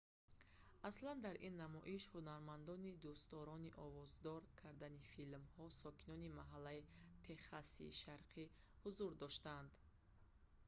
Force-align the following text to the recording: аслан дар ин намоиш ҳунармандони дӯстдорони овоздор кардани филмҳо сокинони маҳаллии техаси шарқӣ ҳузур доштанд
аслан 0.89 1.17
дар 1.25 1.35
ин 1.47 1.53
намоиш 1.63 2.03
ҳунармандони 2.13 2.97
дӯстдорони 3.05 3.75
овоздор 3.85 4.41
кардани 4.61 5.01
филмҳо 5.11 5.63
сокинони 5.83 6.33
маҳаллии 6.39 6.87
техаси 7.27 7.87
шарқӣ 8.01 8.43
ҳузур 8.83 9.11
доштанд 9.23 9.69